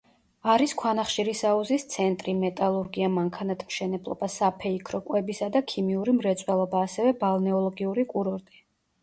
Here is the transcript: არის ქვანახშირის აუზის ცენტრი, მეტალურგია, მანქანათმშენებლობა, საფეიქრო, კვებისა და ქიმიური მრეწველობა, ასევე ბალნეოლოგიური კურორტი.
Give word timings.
არის 0.51 0.71
ქვანახშირის 0.77 1.41
აუზის 1.49 1.83
ცენტრი, 1.95 2.33
მეტალურგია, 2.43 3.09
მანქანათმშენებლობა, 3.17 4.31
საფეიქრო, 4.37 5.03
კვებისა 5.11 5.51
და 5.59 5.63
ქიმიური 5.75 6.17
მრეწველობა, 6.23 6.83
ასევე 6.89 7.15
ბალნეოლოგიური 7.23 8.09
კურორტი. 8.17 8.61